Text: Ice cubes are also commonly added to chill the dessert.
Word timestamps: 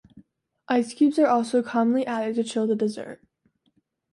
Ice 0.67 0.95
cubes 0.95 1.19
are 1.19 1.27
also 1.27 1.61
commonly 1.61 2.07
added 2.07 2.33
to 2.37 2.43
chill 2.43 2.65
the 2.65 2.75
dessert. 2.75 3.21